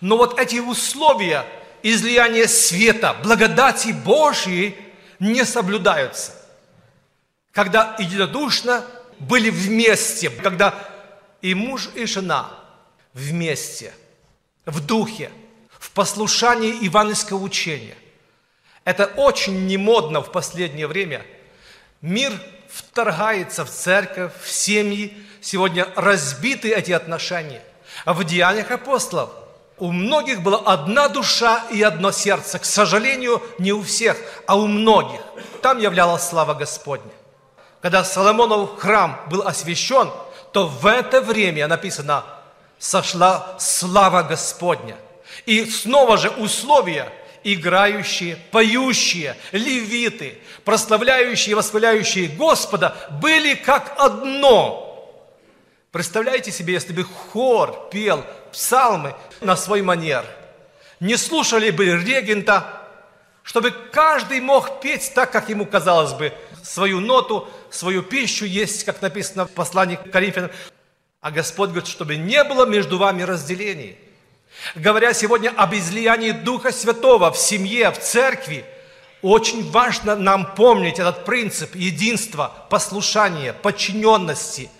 Но 0.00 0.16
вот 0.16 0.40
эти 0.40 0.56
условия– 0.56 1.46
излияние 1.82 2.48
света, 2.48 3.16
благодати 3.22 3.92
Божьей 3.92 4.76
не 5.18 5.44
соблюдаются. 5.44 6.32
Когда 7.52 7.96
единодушно 7.98 8.84
были 9.18 9.50
вместе, 9.50 10.30
когда 10.30 10.74
и 11.42 11.54
муж, 11.54 11.88
и 11.94 12.06
жена 12.06 12.50
вместе, 13.12 13.92
в 14.66 14.84
духе, 14.84 15.30
в 15.78 15.90
послушании 15.92 16.84
евангельского 16.84 17.38
учения. 17.38 17.96
Это 18.84 19.06
очень 19.06 19.66
немодно 19.66 20.20
в 20.20 20.32
последнее 20.32 20.86
время. 20.86 21.24
Мир 22.00 22.32
вторгается 22.68 23.64
в 23.64 23.70
церковь, 23.70 24.32
в 24.42 24.50
семьи, 24.50 25.16
сегодня 25.40 25.88
разбиты 25.96 26.72
эти 26.72 26.92
отношения. 26.92 27.62
А 28.04 28.14
в 28.14 28.24
Деяниях 28.24 28.70
апостолов 28.70 29.30
у 29.80 29.92
многих 29.92 30.42
была 30.42 30.58
одна 30.58 31.08
душа 31.08 31.64
и 31.70 31.82
одно 31.82 32.12
сердце. 32.12 32.58
К 32.58 32.64
сожалению, 32.64 33.42
не 33.58 33.72
у 33.72 33.82
всех, 33.82 34.16
а 34.46 34.56
у 34.56 34.66
многих. 34.66 35.20
Там 35.62 35.78
являлась 35.78 36.28
слава 36.28 36.54
Господня. 36.54 37.12
Когда 37.80 38.04
Соломонов 38.04 38.78
храм 38.78 39.20
был 39.30 39.42
освящен, 39.42 40.10
то 40.52 40.66
в 40.66 40.86
это 40.86 41.20
время 41.20 41.66
написано, 41.66 42.24
сошла 42.78 43.56
слава 43.58 44.22
Господня. 44.22 44.96
И 45.46 45.64
снова 45.64 46.18
же 46.18 46.28
условия, 46.30 47.10
играющие, 47.42 48.36
поющие, 48.50 49.36
левиты, 49.52 50.38
прославляющие, 50.64 51.56
восхваляющие 51.56 52.28
Господа, 52.28 52.96
были 53.22 53.54
как 53.54 53.94
одно. 53.98 54.89
Представляете 55.92 56.52
себе, 56.52 56.74
если 56.74 56.92
бы 56.92 57.02
хор 57.02 57.88
пел 57.90 58.24
псалмы 58.52 59.14
на 59.40 59.56
свой 59.56 59.82
манер, 59.82 60.24
не 61.00 61.16
слушали 61.16 61.70
бы 61.70 61.86
регента, 61.86 62.80
чтобы 63.42 63.72
каждый 63.72 64.40
мог 64.40 64.80
петь 64.80 65.12
так, 65.14 65.32
как 65.32 65.48
ему 65.48 65.66
казалось 65.66 66.12
бы, 66.12 66.32
свою 66.62 67.00
ноту, 67.00 67.48
свою 67.70 68.02
пищу 68.02 68.44
есть, 68.44 68.84
как 68.84 69.02
написано 69.02 69.46
в 69.46 69.50
послании 69.50 69.96
к 69.96 70.12
Коринфянам. 70.12 70.50
А 71.20 71.32
Господь 71.32 71.70
говорит, 71.70 71.88
чтобы 71.88 72.16
не 72.16 72.44
было 72.44 72.66
между 72.66 72.96
вами 72.96 73.22
разделений. 73.22 73.98
Говоря 74.76 75.12
сегодня 75.12 75.50
об 75.56 75.74
излиянии 75.74 76.30
Духа 76.30 76.70
Святого 76.70 77.32
в 77.32 77.38
семье, 77.38 77.90
в 77.90 77.98
церкви, 77.98 78.64
очень 79.22 79.68
важно 79.70 80.14
нам 80.14 80.54
помнить 80.54 80.98
этот 80.98 81.24
принцип 81.24 81.74
единства, 81.74 82.66
послушания, 82.70 83.52
подчиненности. 83.52 84.70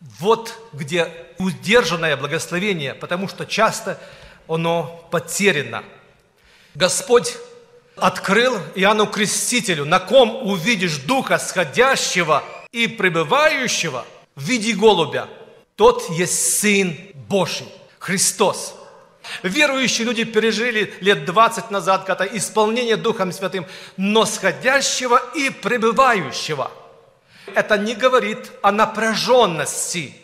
Вот 0.00 0.54
где 0.72 1.12
удержанное 1.38 2.16
благословение, 2.16 2.94
потому 2.94 3.28
что 3.28 3.44
часто 3.44 4.00
оно 4.48 5.06
потеряно. 5.10 5.84
Господь 6.74 7.36
открыл 7.96 8.58
Иоанну 8.74 9.06
Крестителю, 9.06 9.84
на 9.84 10.00
ком 10.00 10.46
увидишь 10.46 10.98
Духа 10.98 11.38
сходящего 11.38 12.42
и 12.72 12.86
пребывающего 12.86 14.06
в 14.34 14.42
виде 14.42 14.72
голубя. 14.72 15.28
Тот 15.76 16.08
есть 16.10 16.60
Сын 16.60 16.96
Божий, 17.28 17.68
Христос. 17.98 18.76
Верующие 19.42 20.06
люди 20.06 20.24
пережили 20.24 20.94
лет 21.00 21.26
20 21.26 21.70
назад 21.70 22.04
когда 22.04 22.26
исполнение 22.26 22.96
Духом 22.96 23.32
Святым, 23.32 23.66
но 23.98 24.24
сходящего 24.24 25.20
и 25.34 25.50
пребывающего. 25.50 26.70
Это 27.54 27.78
не 27.78 27.94
говорит 27.94 28.50
о 28.62 28.72
напряженности, 28.72 30.14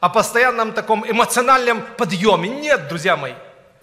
о 0.00 0.08
постоянном 0.08 0.72
таком 0.72 1.08
эмоциональном 1.08 1.82
подъеме. 1.96 2.48
Нет, 2.48 2.88
друзья 2.88 3.16
мои. 3.16 3.34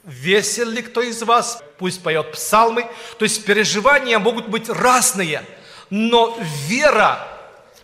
Весел 0.03 0.69
ли 0.69 0.81
кто 0.81 1.01
из 1.01 1.23
вас? 1.23 1.63
Пусть 1.77 2.03
поет 2.03 2.31
псалмы. 2.33 2.87
То 3.17 3.23
есть 3.23 3.45
переживания 3.45 4.19
могут 4.19 4.47
быть 4.47 4.69
разные, 4.69 5.43
но 5.89 6.37
вера, 6.67 7.25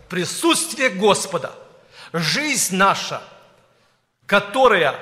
присутствие 0.10 0.90
Господа, 0.90 1.52
жизнь 2.12 2.76
наша, 2.76 3.22
которая 4.26 4.96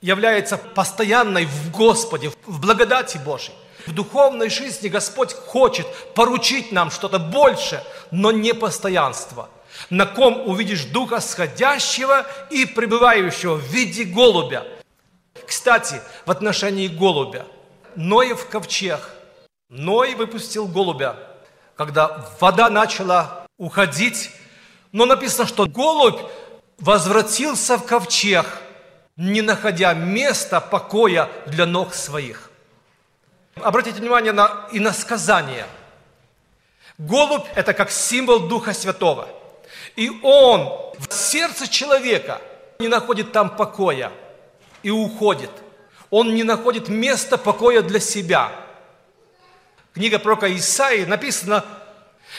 является 0.00 0.56
постоянной 0.58 1.46
в 1.46 1.70
Господе, 1.70 2.30
в 2.46 2.60
благодати 2.60 3.18
Божьей. 3.18 3.54
В 3.86 3.92
духовной 3.92 4.48
жизни 4.48 4.88
Господь 4.88 5.34
хочет 5.34 5.86
поручить 6.14 6.72
нам 6.72 6.90
что-то 6.90 7.18
больше, 7.18 7.82
но 8.10 8.32
не 8.32 8.54
постоянство. 8.54 9.48
На 9.90 10.06
ком 10.06 10.48
увидишь 10.48 10.84
Духа 10.84 11.20
сходящего 11.20 12.26
и 12.50 12.64
пребывающего 12.64 13.56
в 13.56 13.64
виде 13.64 14.04
голубя. 14.04 14.64
Кстати, 15.46 16.00
в 16.24 16.30
отношении 16.30 16.88
голубя. 16.88 17.46
Ноев 17.96 18.48
ковчег. 18.48 19.00
Ной 19.68 20.14
выпустил 20.14 20.66
голубя, 20.66 21.16
когда 21.76 22.30
вода 22.40 22.70
начала 22.70 23.46
уходить. 23.58 24.30
Но 24.92 25.04
написано, 25.06 25.46
что 25.46 25.66
голубь 25.66 26.20
возвратился 26.78 27.76
в 27.76 27.84
ковчег, 27.84 28.46
не 29.16 29.42
находя 29.42 29.92
места 29.94 30.60
покоя 30.60 31.28
для 31.46 31.66
ног 31.66 31.94
своих. 31.94 32.50
Обратите 33.56 34.00
внимание 34.00 34.32
на 34.32 34.68
иносказание. 34.72 35.66
Голубь– 36.98 37.46
это 37.54 37.72
как 37.72 37.90
символ 37.90 38.40
Духа 38.48 38.72
Святого. 38.72 39.28
И 39.96 40.10
он 40.22 40.68
в 40.98 41.12
сердце 41.12 41.68
человека 41.68 42.40
не 42.78 42.88
находит 42.88 43.32
там 43.32 43.56
покоя– 43.56 44.12
и 44.84 44.90
уходит. 44.90 45.50
Он 46.10 46.32
не 46.36 46.44
находит 46.44 46.88
места 46.88 47.36
покоя 47.36 47.82
для 47.82 47.98
себя. 47.98 48.52
Книга 49.94 50.20
пророка 50.20 50.54
Исаии 50.54 51.04
написано 51.04 51.64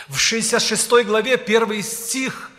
в 0.07 0.17
66 0.17 1.05
главе, 1.05 1.35
первый 1.35 1.81
стих. 1.81 2.51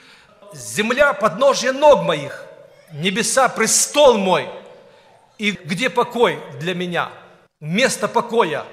«Земля– 0.52 1.12
подножье 1.14 1.72
ног 1.72 2.02
моих, 2.02 2.44
небеса– 2.92 3.48
престол 3.56 4.16
мой, 4.16 4.48
и 5.38 5.50
где 5.50 5.90
покой 5.90 6.40
для 6.60 6.74
меня? 6.74 7.10
Место 7.60 8.06
покоя. 8.06 8.66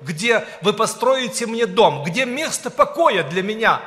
Где 0.00 0.46
вы 0.62 0.72
построите 0.72 1.46
мне 1.46 1.66
дом? 1.66 2.04
Где 2.04 2.26
место 2.26 2.70
покоя 2.70 3.24
для 3.24 3.42
меня? 3.42 3.80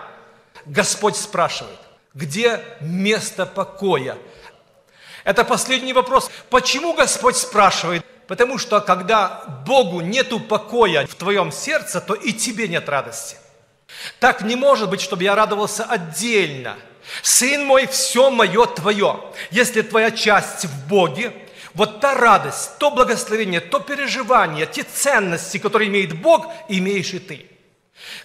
Господь 0.65 1.15
спрашивает, 1.15 1.79
где 2.13 2.61
место 2.81 3.45
покоя? 3.45 4.17
Это 5.23 5.43
последний 5.43 5.93
вопрос. 5.93 6.29
Почему 6.49 6.93
Господь 6.93 7.37
спрашивает? 7.37 8.05
Потому 8.27 8.57
что 8.57 8.81
когда 8.81 9.43
Богу 9.65 10.01
нету 10.01 10.39
покоя 10.41 11.07
в 11.07 11.15
твоем 11.15 11.51
сердце, 11.51 12.01
то 12.01 12.13
и 12.13 12.33
тебе 12.33 12.67
нет 12.67 12.89
радости. 12.89 13.37
Так 14.19 14.41
не 14.41 14.57
может 14.57 14.89
быть, 14.89 14.99
чтобы 14.99 15.23
я 15.23 15.35
радовался 15.35 15.85
отдельно. 15.85 16.75
Сын 17.21 17.65
мой, 17.65 17.87
все 17.87 18.29
мое 18.29 18.65
твое. 18.65 19.21
Если 19.51 19.81
твоя 19.81 20.11
часть 20.11 20.65
в 20.65 20.87
Боге, 20.87 21.33
вот 21.77 21.99
та 21.99 22.15
радость, 22.15 22.79
то 22.79 22.89
благословение, 22.89 23.59
то 23.59 23.79
переживание, 23.79 24.65
те 24.65 24.81
ценности, 24.81 25.59
которые 25.59 25.89
имеет 25.89 26.19
Бог, 26.19 26.47
имеешь 26.67 27.13
и 27.13 27.19
ты. 27.19 27.45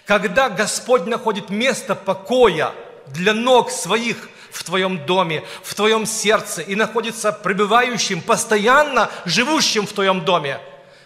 Когда 0.06 0.48
Господь 0.48 1.04
находит 1.04 1.50
место 1.50 1.94
покоя 1.94 2.72
для 3.08 3.34
ног 3.34 3.70
своих 3.70 4.30
в 4.50 4.64
твоем 4.64 5.04
доме, 5.04 5.44
в 5.62 5.74
твоем 5.74 6.06
сердце 6.06 6.62
и 6.62 6.74
находится 6.74 7.30
пребывающим, 7.30 8.22
постоянно 8.22 9.10
живущим 9.26 9.86
в 9.86 9.92
твоем 9.92 10.24
доме. 10.24 10.58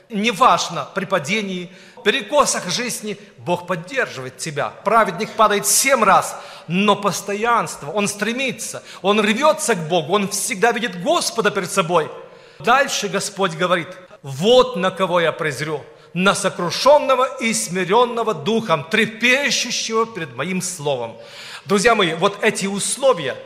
Неважно 0.08 0.86
при 0.94 1.04
падении, 1.04 1.72
перекосах 2.04 2.68
жизни, 2.70 3.18
Бог 3.38 3.66
поддерживает 3.66 4.38
тебя. 4.38 4.72
Праведник 4.84 5.32
падает 5.32 5.66
семь 5.66 6.04
раз, 6.04 6.36
но 6.68 6.94
постоянство, 6.94 7.90
он 7.90 8.06
стремится, 8.06 8.84
он 9.02 9.20
рвется 9.20 9.74
к 9.74 9.88
Богу, 9.88 10.14
он 10.14 10.28
всегда 10.28 10.70
видит 10.70 11.02
Господа 11.02 11.50
перед 11.50 11.72
собой. 11.72 12.08
Дальше 12.58 13.08
Господь 13.08 13.52
говорит, 13.52 13.88
вот 14.22 14.76
на 14.76 14.90
кого 14.90 15.20
я 15.20 15.32
презрю, 15.32 15.84
на 16.14 16.34
сокрушенного 16.34 17.36
и 17.40 17.52
смиренного 17.52 18.32
духом, 18.32 18.84
трепещущего 18.84 20.06
перед 20.06 20.34
моим 20.34 20.62
словом. 20.62 21.16
Друзья 21.66 21.94
мои, 21.94 22.14
вот 22.14 22.42
эти 22.42 22.66
условия, 22.66 23.36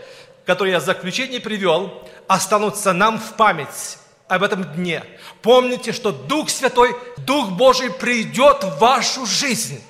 которые 0.47 0.75
я 0.75 0.81
в 0.81 0.85
заключении 0.85 1.39
привел, 1.39 2.09
останутся 2.29 2.93
нам 2.93 3.19
в 3.19 3.35
память 3.35 3.99
об 4.29 4.45
этом 4.45 4.63
дне. 4.63 5.03
Помните, 5.43 5.93
что 5.93 6.13
Дух 6.13 6.49
Святой, 6.49 6.95
Дух 7.19 7.51
Божий 7.51 7.91
придет 7.91 8.63
в 8.63 8.79
вашу 8.79 9.27
жизнь. 9.27 9.83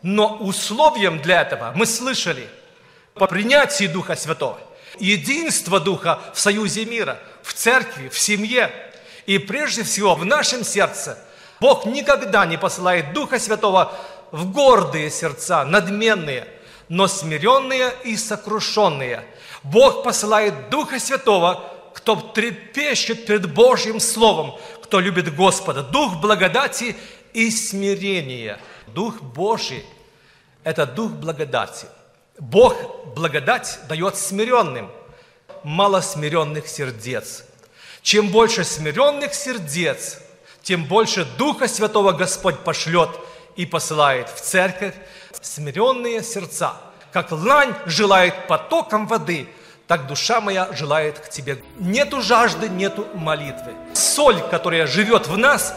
Но 0.00 0.36
условием 0.38 1.20
для 1.20 1.42
этого 1.42 1.72
мы 1.76 1.86
слышали 1.86 2.48
по 3.14 3.26
принятии 3.26 3.86
Духа 3.86 4.16
Святого, 4.16 4.58
единство 4.98 5.78
Духа 5.78 6.18
в 6.34 6.40
союзе 6.40 6.86
мира, 6.86 7.18
в 7.42 7.54
церкви, 7.54 8.08
в 8.08 8.18
семье 8.18 8.70
и 9.26 9.38
прежде 9.38 9.82
всего 9.82 10.14
в 10.14 10.24
нашем 10.24 10.64
сердце. 10.64 11.18
Бог 11.60 11.86
никогда 11.86 12.44
не 12.46 12.56
посылает 12.56 13.12
Духа 13.12 13.38
Святого 13.38 13.92
в 14.30 14.50
гордые 14.50 15.10
сердца, 15.10 15.64
надменные– 15.64 16.46
но 16.92 17.08
смиренные 17.08 17.94
и 18.04 18.16
сокрушенные. 18.16 19.24
Бог 19.62 20.02
посылает 20.02 20.68
Духа 20.68 21.00
Святого, 21.00 21.64
кто 21.94 22.16
трепещет 22.16 23.24
перед 23.24 23.50
Божьим 23.54 23.98
Словом, 23.98 24.58
кто 24.82 25.00
любит 25.00 25.34
Господа. 25.34 25.82
Дух 25.82 26.20
благодати 26.20 26.94
и 27.32 27.50
смирения. 27.50 28.58
Дух 28.88 29.22
Божий– 29.22 29.86
это 30.64 30.84
Дух 30.84 31.12
благодати. 31.12 31.86
Бог 32.38 32.76
благодать 33.16 33.78
дает 33.88 34.18
смиренным, 34.18 34.90
мало 35.64 36.00
смиренных 36.00 36.68
сердец. 36.68 37.44
Чем 38.02 38.28
больше 38.28 38.64
смиренных 38.64 39.34
сердец, 39.34 40.18
тем 40.62 40.84
больше 40.84 41.24
Духа 41.38 41.68
Святого 41.68 42.12
Господь 42.12 42.58
пошлет 42.60 43.10
и 43.56 43.66
посылает 43.66 44.28
в 44.28 44.40
церковь, 44.40 44.94
смиренные 45.40 46.22
сердца, 46.22 46.74
как 47.12 47.30
лань 47.32 47.74
желает 47.86 48.46
потоком 48.46 49.06
воды, 49.06 49.48
так 49.86 50.06
душа 50.06 50.40
моя 50.40 50.72
желает 50.72 51.18
к 51.18 51.28
Тебе. 51.28 51.62
Нету 51.78 52.22
жажды, 52.22 52.68
нету 52.68 53.06
молитвы. 53.14 53.74
Соль, 53.92 54.40
которая 54.50 54.86
живет 54.86 55.26
в 55.26 55.36
нас, 55.36 55.74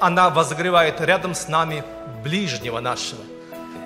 она 0.00 0.30
возогревает 0.30 1.00
рядом 1.00 1.34
с 1.34 1.48
нами 1.48 1.84
ближнего 2.22 2.80
нашего. 2.80 3.22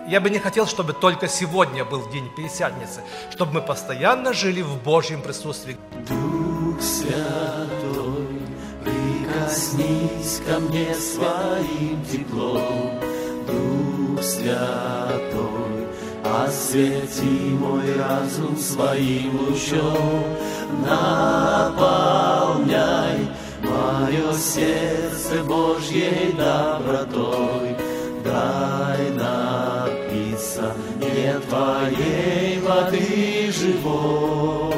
Я 0.09 0.21
бы 0.23 0.31
не 0.31 0.39
хотел, 0.39 0.67
чтобы 0.67 0.95
только 0.95 1.29
сегодня 1.29 1.85
был 1.85 2.09
день 2.09 2.31
Пятидесятницы, 2.35 3.03
чтобы 3.31 3.53
мы 3.53 3.61
постоянно 3.61 4.33
жили 4.33 4.63
в 4.63 4.83
Божьем 4.83 5.21
присутствии. 5.21 5.77
Дух 6.09 6.81
Святой, 6.81 8.41
прикоснись 8.83 10.41
ко 10.47 10.61
мне 10.61 10.95
своим 10.95 12.03
теплом. 12.11 12.99
Дух 13.47 14.23
Святой, 14.23 15.89
освети 16.25 17.51
мой 17.61 17.95
разум 17.95 18.57
своим 18.57 19.39
лучом, 19.41 20.25
наполняй 20.87 22.09
мое 23.63 24.33
сердце 24.33 25.45
Божьей 25.45 26.33
добротой. 26.33 27.77
Дай 28.25 29.11
напиться 30.59 30.75
не 30.99 31.39
Твоей 31.49 32.61
воды 32.61 33.53
живой. 33.53 34.75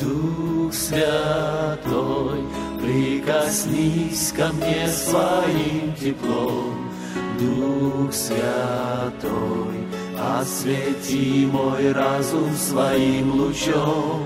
Дух 0.00 0.72
Святой, 0.72 2.44
прикоснись 2.80 4.32
ко 4.32 4.48
мне 4.52 4.88
своим 4.88 5.94
теплом. 5.94 6.90
Дух 7.38 8.12
Святой, 8.12 9.86
освети 10.18 11.46
мой 11.46 11.92
разум 11.92 12.54
своим 12.56 13.32
лучом, 13.32 14.24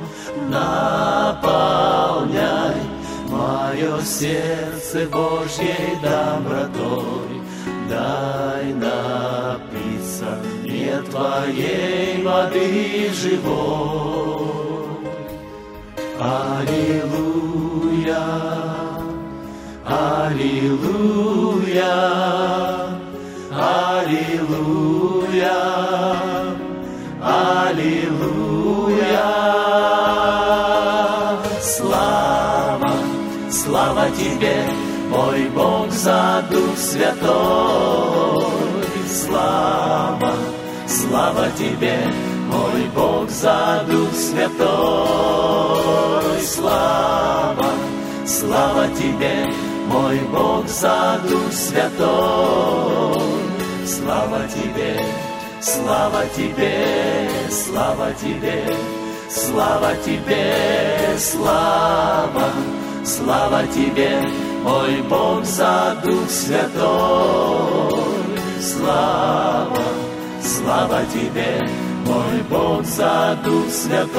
наполняй 0.49 1.55
мое 3.29 4.01
сердце 4.03 5.07
Божьей 5.11 5.97
добротой. 6.03 7.34
Дай 7.95 8.75
напиться 8.75 10.39
мне 10.65 11.01
Твоей 11.11 12.23
воды 12.25 13.11
живой. 13.13 15.05
Аллилуйя, 16.19 18.25
Аллилуйя, 19.87 21.95
Аллилуйя, 23.53 25.61
Аллилуйя. 27.23 29.31
Слава, 31.61 32.93
слава 33.51 34.11
Тебе, 34.11 34.65
мой 35.15 35.49
Бог, 35.55 35.91
за 35.91 36.45
Дух 36.51 36.77
Святой. 36.77 38.45
Слава, 39.09 40.35
слава 40.87 41.47
Тебе, 41.57 41.99
мой 42.49 42.89
Бог, 42.95 43.31
за 43.31 43.85
Дух 43.89 44.13
Святой. 44.13 44.65
Слава, 46.43 47.71
слава 48.27 48.89
Тебе, 48.99 49.49
мой 49.87 50.19
Бог, 50.33 50.67
за 50.69 51.21
Дух 51.29 51.53
Святой. 51.53 53.23
Слава 53.87 54.41
Тебе, 54.49 55.01
слава 55.61 56.25
Тебе, 56.37 57.31
слава 57.51 58.13
Тебе, 58.21 58.77
слава 59.31 59.95
Тебе, 60.05 61.17
слава, 61.19 62.51
слава 63.05 63.63
Тебе, 63.75 64.29
мой 64.65 65.03
Бог, 65.09 65.45
за 65.45 65.97
Дух 66.03 66.29
Святой. 66.31 68.03
Слава, 68.61 69.85
слава 70.43 71.01
Тебе, 71.13 71.61
мой 72.07 72.43
Бог, 72.49 72.85
за 72.85 73.39
Дух 73.45 73.69
Святой. 73.71 74.15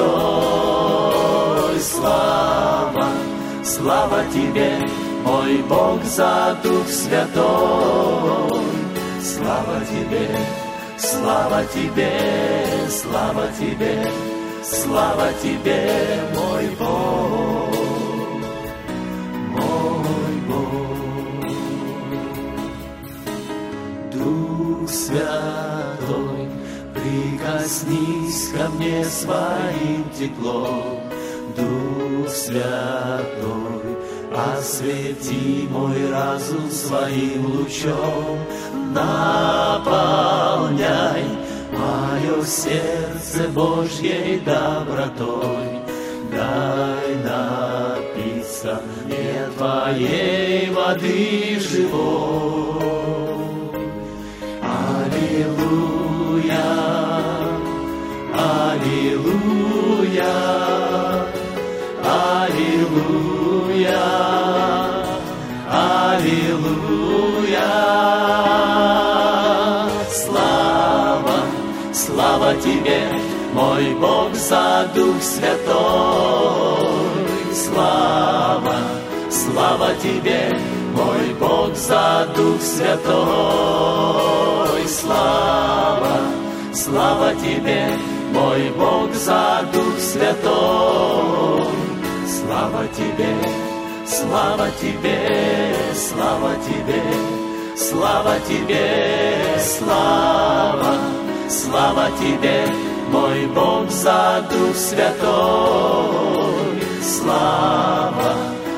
Слава, 1.80 3.08
слава 3.64 4.22
Тебе, 4.32 4.78
мой 5.24 5.64
Бог, 5.68 6.04
за 6.04 6.56
Дух 6.62 6.88
Святой. 6.88 8.60
Слава 9.20 9.80
Тебе, 9.90 10.28
слава 10.96 11.64
Тебе, 11.74 12.12
слава 12.88 13.48
Тебе, 13.58 14.10
слава 14.62 15.28
Тебе, 15.42 16.20
мой 16.34 16.66
Бог, 16.78 17.65
Дух 24.86 24.94
Святой, 24.94 26.48
прикоснись 26.94 28.50
ко 28.56 28.68
мне 28.68 29.04
своим 29.04 30.08
теплом, 30.16 31.00
Дух 31.56 32.28
Святой, 32.28 33.96
освети 34.32 35.66
мой 35.68 36.08
разум 36.08 36.70
своим 36.70 37.46
лучом, 37.46 38.38
наполняй 38.94 40.04
мое 41.72 42.44
сердце 42.44 43.48
Божьей 43.48 44.38
добротой. 44.38 45.80
Дай 46.30 47.16
напиться 47.24 48.80
мне 49.04 49.48
Твоей 49.56 50.70
воды 50.70 51.58
живой. 51.58 52.55
Аллилуйя, 58.46 60.38
Аллилуйя, 62.38 64.06
Аллилуйя. 65.68 66.46
Слава, 70.12 71.38
слава 71.92 72.54
Тебе, 72.54 73.02
мой 73.52 73.94
Бог, 74.00 74.32
за 74.34 74.88
Дух 74.94 75.20
Святой. 75.20 76.46
Слава, 77.52 78.76
слава 79.28 79.90
Тебе, 80.00 80.56
мой 80.94 81.34
Бог, 81.40 81.74
за 81.74 82.28
Дух 82.36 82.60
Святой. 82.60 83.06
Слава, 84.86 86.20
слава 86.72 87.34
Тебе, 87.34 87.90
мой 88.36 88.70
Бог, 88.76 89.14
за 89.14 89.66
Дух 89.72 89.98
Святой. 89.98 91.66
Слава 92.36 92.82
Тебе, 92.96 93.34
слава 94.06 94.68
Тебе, 94.80 95.18
слава 95.94 96.52
Тебе, 96.68 97.02
слава 97.76 98.34
Тебе, 98.48 98.86
слава, 99.58 100.94
слава 101.48 102.06
Тебе, 102.20 102.58
мой 103.10 103.46
Бог, 103.54 103.90
за 103.90 104.44
Дух 104.50 104.76
Святой. 104.76 106.36
Слава, 107.02 108.34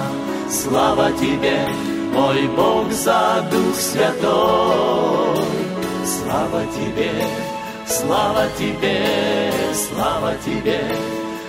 слава 0.50 1.10
Тебе, 1.12 1.58
мой 2.20 2.46
Бог, 2.48 2.92
за 2.92 3.46
Дух 3.50 3.74
Святой. 3.74 5.44
Слава 6.04 6.62
Тебе, 6.76 7.12
слава 7.86 8.44
Тебе, 8.58 9.52
слава 9.74 10.34
Тебе, 10.44 10.80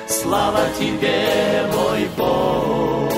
слава 0.08 0.64
Тебе, 0.80 1.66
мой 1.76 2.10
Бог. 2.18 3.11